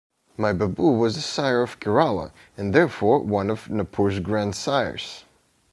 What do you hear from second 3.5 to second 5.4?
of Napur's grandsires.